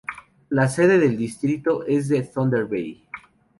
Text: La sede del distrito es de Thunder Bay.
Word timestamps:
La 0.49 0.67
sede 0.67 0.97
del 0.97 1.15
distrito 1.15 1.85
es 1.85 2.07
de 2.09 2.23
Thunder 2.23 2.65
Bay. 2.65 3.05